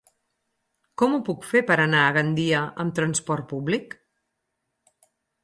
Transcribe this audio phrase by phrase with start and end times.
[1.01, 3.95] Com ho puc fer per anar a Gandia amb transport públic?